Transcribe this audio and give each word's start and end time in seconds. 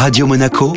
Radio 0.00 0.26
Monaco, 0.26 0.72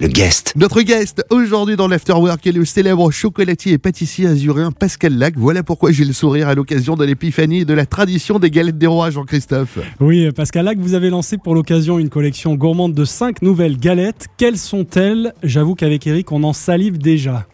le 0.00 0.08
guest. 0.08 0.52
Notre 0.56 0.80
guest 0.80 1.24
aujourd'hui 1.30 1.76
dans 1.76 1.86
l'Afterwork 1.86 2.44
est 2.44 2.50
le 2.50 2.64
célèbre 2.64 3.12
chocolatier 3.12 3.74
et 3.74 3.78
pâtissier 3.78 4.26
azuréen 4.26 4.72
Pascal 4.72 5.16
Lac. 5.16 5.34
Voilà 5.36 5.62
pourquoi 5.62 5.92
j'ai 5.92 6.04
le 6.04 6.12
sourire 6.12 6.48
à 6.48 6.56
l'occasion 6.56 6.96
de 6.96 7.04
l'épiphanie 7.04 7.60
et 7.60 7.64
de 7.64 7.72
la 7.72 7.86
tradition 7.86 8.40
des 8.40 8.50
galettes 8.50 8.76
des 8.76 8.88
rois, 8.88 9.10
Jean-Christophe. 9.10 9.78
Oui, 10.00 10.32
Pascal 10.32 10.64
Lac, 10.64 10.76
vous 10.78 10.94
avez 10.94 11.08
lancé 11.08 11.38
pour 11.38 11.54
l'occasion 11.54 12.00
une 12.00 12.10
collection 12.10 12.56
gourmande 12.56 12.94
de 12.94 13.04
5 13.04 13.42
nouvelles 13.42 13.78
galettes. 13.78 14.26
Quelles 14.38 14.56
sont-elles? 14.58 15.34
J'avoue 15.44 15.76
qu'avec 15.76 16.04
Eric, 16.08 16.32
on 16.32 16.42
en 16.42 16.52
salive 16.52 16.98
déjà. 16.98 17.44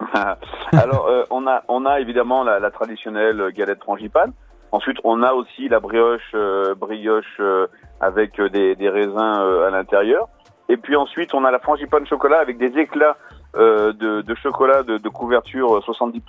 Alors, 0.72 1.06
euh, 1.06 1.22
on, 1.30 1.46
a, 1.46 1.62
on 1.68 1.86
a 1.86 2.00
évidemment 2.00 2.42
la, 2.42 2.58
la 2.58 2.72
traditionnelle 2.72 3.52
galette 3.54 3.78
frangipane. 3.84 4.32
Ensuite, 4.70 4.98
on 5.04 5.22
a 5.22 5.32
aussi 5.32 5.68
la 5.68 5.80
brioche, 5.80 6.20
euh, 6.34 6.74
brioche 6.74 7.24
euh, 7.40 7.66
avec 8.00 8.40
des, 8.40 8.74
des 8.76 8.88
raisins 8.88 9.38
euh, 9.40 9.66
à 9.66 9.70
l'intérieur. 9.70 10.28
Et 10.68 10.76
puis 10.76 10.96
ensuite, 10.96 11.32
on 11.34 11.44
a 11.44 11.50
la 11.50 11.58
frangipane 11.58 12.06
chocolat 12.06 12.40
avec 12.40 12.58
des 12.58 12.78
éclats 12.78 13.16
euh, 13.56 13.92
de, 13.94 14.20
de 14.22 14.34
chocolat 14.34 14.82
de, 14.82 14.98
de 14.98 15.08
couverture 15.08 15.76
euh, 15.76 15.80
70%. 15.80 16.20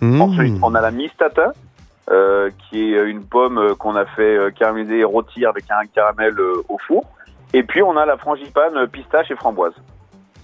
Mmh. 0.00 0.20
Ensuite, 0.22 0.54
on 0.62 0.74
a 0.74 0.80
la 0.80 0.90
mistata, 0.90 1.52
euh, 2.10 2.48
qui 2.70 2.94
est 2.94 3.04
une 3.10 3.22
pomme 3.24 3.58
euh, 3.58 3.74
qu'on 3.74 3.94
a 3.96 4.06
fait 4.06 4.36
euh, 4.36 4.50
caraméliser 4.50 5.00
et 5.00 5.04
rôtir 5.04 5.50
avec 5.50 5.64
un 5.70 5.86
caramel 5.94 6.34
euh, 6.38 6.62
au 6.68 6.78
four. 6.86 7.04
Et 7.52 7.62
puis, 7.62 7.82
on 7.82 7.96
a 7.98 8.06
la 8.06 8.16
frangipane 8.16 8.76
euh, 8.76 8.86
pistache 8.86 9.30
et 9.30 9.36
framboise. 9.36 9.74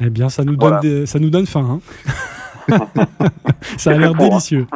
Eh 0.00 0.10
bien, 0.10 0.28
ça 0.28 0.44
nous 0.44 0.54
donne, 0.56 0.68
Voilà. 0.68 0.80
des- 0.80 1.06
ça 1.06 1.18
nous 1.18 1.30
donne 1.30 1.46
faim. 1.46 1.66
hein. 1.70 1.80
ça 3.76 3.90
a 3.92 3.98
l'air 3.98 4.14
délicieux. 4.14 4.66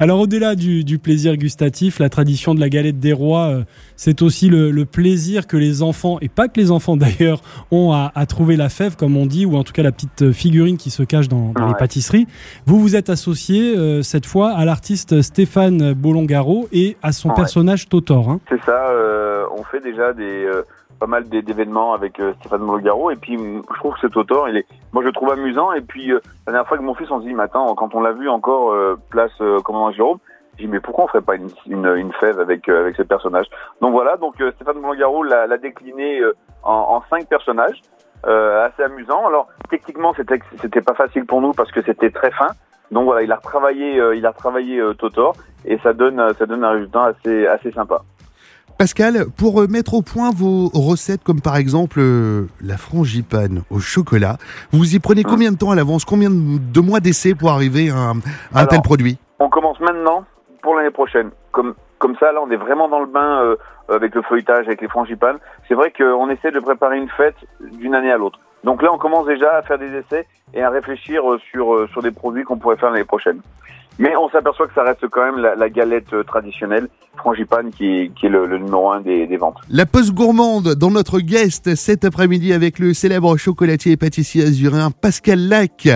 Alors, 0.00 0.20
au-delà 0.20 0.54
du, 0.54 0.84
du 0.84 0.98
plaisir 0.98 1.36
gustatif, 1.36 1.98
la 1.98 2.08
tradition 2.08 2.54
de 2.54 2.60
la 2.60 2.68
galette 2.68 2.98
des 2.98 3.12
rois, 3.12 3.48
euh, 3.48 3.62
c'est 3.96 4.22
aussi 4.22 4.48
le, 4.48 4.70
le 4.70 4.84
plaisir 4.84 5.46
que 5.46 5.56
les 5.56 5.82
enfants, 5.82 6.18
et 6.20 6.28
pas 6.28 6.48
que 6.48 6.60
les 6.60 6.70
enfants 6.70 6.96
d'ailleurs, 6.96 7.40
ont 7.70 7.92
à, 7.92 8.12
à 8.14 8.26
trouver 8.26 8.56
la 8.56 8.68
fève, 8.68 8.96
comme 8.96 9.16
on 9.16 9.26
dit, 9.26 9.46
ou 9.46 9.56
en 9.56 9.64
tout 9.64 9.72
cas 9.72 9.82
la 9.82 9.92
petite 9.92 10.32
figurine 10.32 10.76
qui 10.76 10.90
se 10.90 11.02
cache 11.02 11.28
dans, 11.28 11.52
dans 11.52 11.66
les 11.68 11.74
pâtisseries. 11.74 12.26
Vous 12.66 12.78
vous 12.80 12.96
êtes 12.96 13.10
associé 13.10 13.76
euh, 13.76 14.02
cette 14.02 14.26
fois 14.26 14.52
à 14.52 14.64
l'artiste 14.64 15.22
Stéphane 15.22 15.92
Bolongaro 15.92 16.68
et 16.72 16.96
à 17.02 17.12
son 17.12 17.28
Ouais. 17.28 17.34
personnage 17.34 17.88
Totor. 17.88 18.30
hein. 18.30 18.40
C'est 18.48 18.60
ça, 18.64 18.88
euh, 18.90 19.44
on 19.56 19.62
fait 19.64 19.80
déjà 19.82 20.12
des 20.14 20.22
euh, 20.24 20.62
pas 20.98 21.06
mal 21.06 21.24
d'é- 21.28 21.42
d'événements 21.42 21.92
avec 21.94 22.18
euh, 22.20 22.32
Stéphane 22.40 22.62
Molgaro 22.62 23.10
et 23.10 23.16
puis 23.16 23.36
je 23.38 23.78
trouve 23.78 23.94
que 23.94 24.00
cet 24.00 24.16
auteur, 24.16 24.48
il 24.48 24.56
est, 24.56 24.66
moi 24.92 25.02
je 25.02 25.08
le 25.08 25.12
trouve 25.12 25.30
amusant 25.30 25.72
et 25.72 25.80
puis 25.80 26.12
euh, 26.12 26.20
la 26.46 26.52
dernière 26.52 26.68
fois 26.68 26.76
que 26.78 26.82
mon 26.82 26.94
fils 26.94 27.10
on 27.10 27.20
se 27.20 27.26
dit 27.26 27.34
mais 27.34 27.44
attends 27.44 27.74
quand 27.74 27.94
on 27.94 28.00
l'a 28.00 28.12
vu 28.12 28.28
encore 28.28 28.72
euh, 28.72 28.98
place 29.10 29.32
euh, 29.40 29.60
commandant 29.60 29.92
Jérôme, 29.92 30.18
j'ai 30.56 30.64
dit 30.64 30.70
mais 30.70 30.80
pourquoi 30.80 31.04
on 31.04 31.08
ferait 31.08 31.22
pas 31.22 31.36
une, 31.36 31.48
une, 31.66 31.86
une 31.96 32.12
fève 32.14 32.40
avec 32.40 32.68
avec 32.68 32.96
ce 32.96 33.02
personnage? 33.02 33.46
Donc 33.80 33.92
voilà, 33.92 34.16
donc 34.16 34.34
Stéphane 34.56 34.80
Molgaro 34.80 35.22
l'a 35.22 35.56
décliné 35.58 36.20
en, 36.62 36.72
en 36.72 37.02
cinq 37.08 37.28
personnages, 37.28 37.80
assez 38.24 38.82
amusant. 38.82 39.26
Alors 39.26 39.46
techniquement 39.70 40.12
c'était 40.16 40.40
c'était 40.60 40.80
pas 40.82 40.94
facile 40.94 41.26
pour 41.26 41.40
nous 41.40 41.52
parce 41.52 41.70
que 41.70 41.82
c'était 41.82 42.10
très 42.10 42.32
fin. 42.32 42.48
Donc 42.90 43.04
voilà, 43.04 43.22
il 43.22 43.30
a 43.30 43.36
retravaillé, 43.36 44.02
il 44.16 44.24
a 44.24 44.30
retravaillé 44.30 44.80
euh, 44.80 44.94
Totor 44.94 45.34
et 45.66 45.76
ça 45.82 45.92
donne, 45.92 46.32
ça 46.38 46.46
donne 46.46 46.64
un 46.64 46.70
résultat 46.70 47.04
assez, 47.04 47.46
assez 47.46 47.70
sympa. 47.70 48.00
Pascal, 48.78 49.26
pour 49.36 49.60
euh, 49.60 49.66
mettre 49.66 49.94
au 49.94 50.02
point 50.02 50.30
vos 50.30 50.68
recettes, 50.72 51.24
comme 51.24 51.40
par 51.40 51.56
exemple 51.56 51.98
euh, 51.98 52.46
la 52.62 52.76
frangipane 52.76 53.62
au 53.70 53.80
chocolat, 53.80 54.36
vous 54.70 54.94
y 54.94 55.00
prenez 55.00 55.24
combien 55.24 55.50
de 55.50 55.56
temps 55.56 55.72
à 55.72 55.74
l'avance? 55.74 56.04
Combien 56.04 56.30
de 56.30 56.80
mois 56.80 57.00
d'essai 57.00 57.34
pour 57.34 57.50
arriver 57.50 57.90
à, 57.90 57.96
un- 57.96 58.10
à 58.10 58.12
un 58.12 58.20
Alors, 58.54 58.68
tel 58.68 58.82
produit? 58.82 59.18
On 59.40 59.48
commence 59.48 59.80
maintenant 59.80 60.24
pour 60.62 60.76
l'année 60.76 60.92
prochaine. 60.92 61.30
Comme, 61.50 61.74
comme 61.98 62.14
ça, 62.20 62.30
là, 62.30 62.38
on 62.40 62.50
est 62.52 62.56
vraiment 62.56 62.88
dans 62.88 63.00
le 63.00 63.06
bain 63.06 63.42
euh, 63.42 63.56
avec 63.88 64.14
le 64.14 64.22
feuilletage, 64.22 64.66
avec 64.68 64.80
les 64.80 64.88
frangipanes. 64.88 65.38
C'est 65.66 65.74
vrai 65.74 65.92
qu'on 65.92 66.30
essaie 66.30 66.52
de 66.52 66.60
préparer 66.60 66.98
une 66.98 67.08
fête 67.10 67.36
d'une 67.80 67.96
année 67.96 68.12
à 68.12 68.16
l'autre. 68.16 68.38
Donc 68.62 68.82
là, 68.82 68.90
on 68.92 68.98
commence 68.98 69.26
déjà 69.26 69.56
à 69.56 69.62
faire 69.62 69.78
des 69.78 69.92
essais 69.92 70.24
et 70.54 70.62
à 70.62 70.70
réfléchir 70.70 71.28
euh, 71.28 71.38
sur, 71.50 71.74
euh, 71.74 71.88
sur 71.92 72.00
des 72.02 72.12
produits 72.12 72.44
qu'on 72.44 72.58
pourrait 72.58 72.76
faire 72.76 72.90
l'année 72.92 73.04
prochaine. 73.04 73.40
Mais 73.98 74.14
on 74.16 74.28
s'aperçoit 74.30 74.68
que 74.68 74.74
ça 74.74 74.84
reste 74.84 75.06
quand 75.10 75.24
même 75.24 75.38
la, 75.38 75.56
la 75.56 75.68
galette 75.68 76.12
euh, 76.12 76.22
traditionnelle, 76.22 76.88
frangipane, 77.16 77.70
qui, 77.70 78.12
qui 78.18 78.26
est 78.26 78.28
le, 78.28 78.46
le 78.46 78.58
numéro 78.58 78.92
un 78.92 79.00
des, 79.00 79.26
des 79.26 79.36
ventes. 79.36 79.56
La 79.70 79.86
pause 79.86 80.12
gourmande 80.12 80.74
dans 80.74 80.90
notre 80.90 81.18
guest 81.18 81.74
cet 81.74 82.04
après-midi 82.04 82.52
avec 82.52 82.78
le 82.78 82.94
célèbre 82.94 83.36
chocolatier 83.36 83.92
et 83.92 83.96
pâtissier 83.96 84.44
azuréen 84.44 84.90
Pascal 84.92 85.48
Lac. 85.48 85.88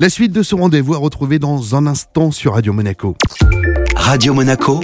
La 0.00 0.08
suite 0.08 0.32
de 0.32 0.42
ce 0.42 0.54
rendez-vous 0.54 0.94
à 0.94 0.98
retrouver 0.98 1.38
dans 1.38 1.76
un 1.76 1.86
instant 1.86 2.30
sur 2.30 2.54
Radio 2.54 2.72
Monaco. 2.72 3.16
Radio 3.96 4.32
Monaco, 4.32 4.80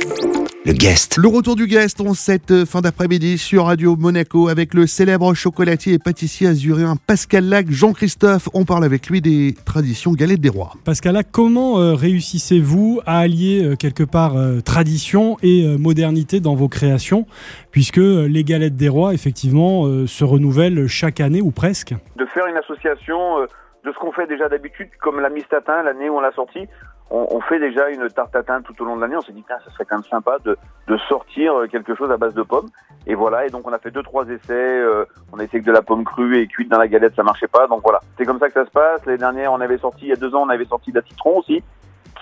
le 0.67 0.73
guest. 0.73 1.17
Le 1.17 1.29
retour 1.29 1.57
du 1.57 1.67
guest 1.67 2.01
en 2.01 2.15
cette 2.15 2.51
euh, 2.51 2.67
fin 2.67 2.81
d'après-midi 2.81 3.39
sur 3.39 3.67
Radio 3.67 3.97
Monaco 3.97 4.49
avec 4.49 4.75
le 4.75 4.87
célèbre 4.87 5.33
chocolatier 5.35 5.95
et 5.95 5.99
pâtissier 5.99 6.49
azuréen 6.49 6.95
Pascal 7.07 7.45
Lac. 7.45 7.71
Jean-Christophe, 7.71 8.49
on 8.55 8.65
parle 8.65 8.85
avec 8.85 9.09
lui 9.09 9.21
des 9.21 9.55
traditions 9.65 10.13
galettes 10.13 10.41
des 10.41 10.49
rois. 10.49 10.73
Pascal, 10.85 11.15
Lac, 11.15 11.29
comment 11.31 11.79
euh, 11.79 11.95
réussissez-vous 11.95 13.01
à 13.07 13.19
allier 13.19 13.65
euh, 13.65 13.77
quelque 13.77 14.03
part 14.03 14.37
euh, 14.37 14.61
tradition 14.61 15.37
et 15.43 15.65
modernité 15.79 16.41
dans 16.41 16.55
vos 16.55 16.69
créations 16.69 17.27
Puisque 17.71 17.97
les 17.99 18.45
galettes 18.45 18.77
des 18.77 18.89
rois, 18.89 19.15
effectivement, 19.15 19.85
se 20.07 20.25
renouvellent 20.25 20.89
chaque 20.89 21.21
année 21.21 21.41
ou 21.41 21.51
presque? 21.51 21.95
de 22.17 22.27
faire 22.27 22.47
une 22.47 22.57
association 22.57 23.47
de 23.85 23.93
ce 23.93 23.99
qu'on 23.99 24.13
fait 24.13 24.27
déjà 24.27 24.49
d'habitude, 24.49 24.89
comme 25.01 25.21
la 25.21 25.31
Miss 25.31 25.47
Tatin, 25.49 25.83
l'année 25.83 26.09
où 26.09 26.17
on 26.17 26.21
l'a 26.21 26.33
sortie. 26.33 26.67
On, 27.11 27.27
on 27.31 27.41
fait 27.41 27.59
déjà 27.59 27.89
une 27.89 28.09
tarte 28.11 28.33
tatin 28.33 28.61
tout 28.63 28.75
au 28.83 28.85
long 28.85 28.97
de 28.97 29.01
l'année. 29.01 29.17
On 29.17 29.23
s'est 29.23 29.33
dit, 29.33 29.45
tiens, 29.47 29.57
ça 29.65 29.71
serait 29.73 29.85
quand 29.85 29.97
même 29.97 30.05
sympa 30.05 30.37
de, 30.45 30.59
de 30.87 30.97
sortir 31.09 31.59
euh, 31.59 31.67
quelque 31.67 31.95
chose 31.95 32.11
à 32.11 32.17
base 32.17 32.35
de 32.35 32.43
pommes. 32.43 32.69
Et 33.07 33.15
voilà. 33.15 33.47
Et 33.47 33.51
donc, 33.51 33.67
on 33.67 33.73
a 33.73 33.79
fait 33.79 33.91
deux, 33.91 34.03
trois 34.03 34.27
essais. 34.29 34.53
euh, 34.53 35.05
on 35.33 35.39
a 35.39 35.47
que 35.47 35.59
de 35.59 35.73
la 35.73 35.83
pomme 35.83 36.05
crue 36.05 36.39
et 36.39 36.47
cuite 36.47 36.71
dans 36.71 36.79
la 36.79 36.89
galette, 36.89 37.15
ça 37.17 37.23
marchait 37.23 37.49
pas. 37.49 37.67
Donc 37.67 37.81
voilà. 37.83 38.01
C'est 38.17 38.27
comme 38.27 38.39
ça 38.39 38.49
que 38.49 38.55
ça 38.55 38.67
se 38.67 38.71
passe. 38.71 39.05
L'année 39.07 39.19
dernière, 39.19 39.53
on 39.53 39.61
avait 39.61 39.79
sorti, 39.79 40.07
il 40.07 40.09
y 40.09 40.13
a 40.13 40.17
deux 40.17 40.35
ans, 40.35 40.43
on 40.43 40.51
avait 40.51 40.67
sorti 40.67 40.93
de 40.93 40.99
la 41.01 41.07
citron 41.07 41.39
aussi, 41.39 41.63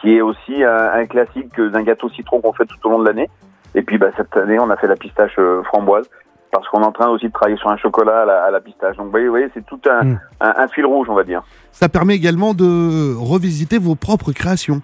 qui 0.00 0.16
est 0.16 0.20
aussi 0.20 0.62
un, 0.62 0.92
un 0.92 1.06
classique 1.06 1.60
d'un 1.60 1.82
gâteau 1.82 2.08
citron 2.10 2.40
qu'on 2.40 2.52
fait 2.52 2.66
tout 2.66 2.78
au 2.84 2.90
long 2.90 3.00
de 3.00 3.06
l'année. 3.06 3.28
Et 3.74 3.82
puis, 3.82 3.98
bah, 3.98 4.10
cette 4.16 4.36
année, 4.36 4.58
on 4.58 4.70
a 4.70 4.76
fait 4.76 4.86
la 4.86 4.96
pistache 4.96 5.34
euh, 5.38 5.62
framboise. 5.64 6.08
Parce 6.56 6.68
qu'on 6.68 6.82
est 6.82 6.86
en 6.86 6.92
train 6.92 7.08
aussi 7.08 7.26
de 7.26 7.32
travailler 7.32 7.56
sur 7.58 7.68
un 7.70 7.76
chocolat 7.76 8.22
à 8.22 8.24
la, 8.24 8.44
à 8.44 8.50
la 8.50 8.60
pistache. 8.60 8.96
Donc, 8.96 9.06
vous 9.14 9.28
voyez, 9.28 9.48
c'est 9.54 9.64
tout 9.66 9.80
un, 9.88 10.04
Mm. 10.04 10.20
un, 10.40 10.54
un 10.58 10.68
fil 10.68 10.84
rouge, 10.86 11.08
on 11.10 11.14
va 11.14 11.24
dire. 11.24 11.42
Ça 11.72 11.88
permet 11.88 12.14
également 12.14 12.54
de 12.54 13.14
revisiter 13.16 13.78
vos 13.78 13.94
propres 13.94 14.32
créations. 14.32 14.80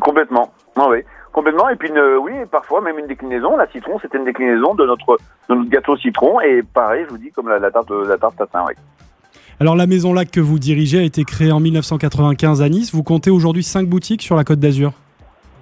Complètement. 0.00 0.52
Ah 0.76 0.86
oui. 0.90 0.98
Complètement. 1.32 1.68
Et 1.68 1.76
puis, 1.76 1.88
une- 1.88 2.18
oui, 2.22 2.32
parfois 2.50 2.80
même 2.80 2.98
une 2.98 3.06
déclinaison. 3.06 3.56
La 3.56 3.66
citron, 3.68 3.98
c'était 4.00 4.18
une 4.18 4.24
déclinaison 4.24 4.74
de 4.74 4.84
notre, 4.86 5.18
de 5.48 5.54
notre 5.54 5.70
gâteau 5.70 5.96
citron. 5.96 6.40
Et 6.40 6.62
pareil, 6.62 7.04
je 7.06 7.10
vous 7.10 7.18
dis, 7.18 7.30
comme 7.30 7.48
la, 7.48 7.58
la 7.58 7.70
tarte, 7.70 7.90
la 7.90 8.16
tarte 8.16 8.36
tatin, 8.36 8.64
oui. 8.66 8.74
Alors 9.58 9.74
la 9.74 9.86
Maison 9.86 10.12
Lac 10.12 10.30
que 10.30 10.40
vous 10.40 10.58
dirigez 10.58 10.98
a 10.98 11.02
été 11.02 11.24
créée 11.24 11.50
en 11.52 11.60
1995 11.60 12.60
à 12.60 12.68
Nice. 12.68 12.94
Vous 12.94 13.02
comptez 13.02 13.30
aujourd'hui 13.30 13.62
5 13.62 13.86
boutiques 13.88 14.20
sur 14.22 14.36
la 14.36 14.44
Côte 14.44 14.60
d'Azur? 14.60 14.92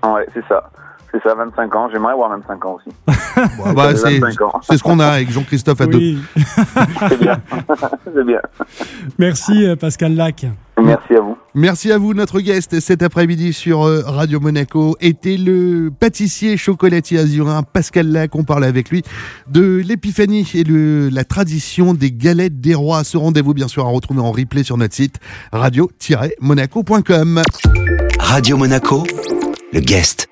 Ah 0.03 0.15
Ouais, 0.15 0.27
c'est 0.35 0.45
ça. 0.49 0.69
C'est 1.15 1.23
ça, 1.29 1.35
25 1.37 1.77
ans. 1.77 1.89
J'aimerais 1.93 2.13
avoir 2.13 2.31
25 2.31 2.65
ans 2.67 2.77
aussi. 2.77 2.91
Bon, 3.59 3.73
bah, 3.73 3.95
c'est 3.97 4.19
25 4.19 4.41
ans. 4.43 4.61
c'est 4.63 4.77
ce 4.77 4.83
qu'on 4.83 5.01
a 5.01 5.07
avec 5.07 5.31
Jean-Christophe 5.31 5.81
à 5.81 5.87
deux. 5.87 5.99
Oui. 5.99 6.19
C'est 7.09 7.19
bien. 7.19 7.37
c'est 8.15 8.25
bien. 8.25 8.41
Merci 9.19 9.67
euh, 9.67 9.75
Pascal 9.75 10.15
Lac. 10.15 10.47
Merci 10.81 11.15
à 11.17 11.21
vous. 11.21 11.37
Merci 11.55 11.91
à 11.91 11.99
vous, 11.99 12.15
notre 12.15 12.41
guest 12.41 12.79
cet 12.79 13.03
après-midi 13.03 13.53
sur 13.53 13.83
euh, 13.83 14.03
Radio 14.07 14.39
Monaco 14.39 14.97
était 15.01 15.37
le 15.37 15.91
pâtissier 15.91 16.57
chocolatier 16.57 17.19
azuréen 17.19 17.65
Pascal 17.65 18.07
Lac. 18.07 18.37
On 18.37 18.45
parle 18.45 18.65
avec 18.65 18.91
lui 18.91 19.03
de 19.49 19.83
l'épiphanie 19.85 20.49
et 20.55 20.63
de 20.63 21.11
la 21.13 21.25
tradition 21.25 21.93
des 21.93 22.13
galettes 22.13 22.61
des 22.61 22.75
rois. 22.75 23.03
Ce 23.03 23.17
rendez-vous, 23.17 23.55
bien 23.55 23.69
sûr, 23.69 23.85
à 23.85 23.89
retrouver 23.89 24.21
en 24.21 24.31
replay 24.31 24.63
sur 24.63 24.77
notre 24.77 24.95
site 24.95 25.19
radio-monaco.com. 25.53 27.43
Radio 28.21 28.57
Monaco, 28.57 29.03
le 29.73 29.81
guest. 29.81 30.29